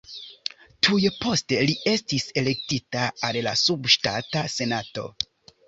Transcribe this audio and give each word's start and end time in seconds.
Tuj 0.87 1.11
poste 1.25 1.59
li 1.67 1.75
estis 1.91 2.25
elektita 2.43 3.05
al 3.29 3.39
la 3.51 3.55
subŝtata 3.65 4.45
senato. 4.59 5.09